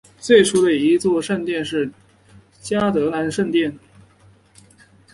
[0.17, 1.91] 最初的一座圣殿是
[2.59, 3.77] 嘉德兰圣殿。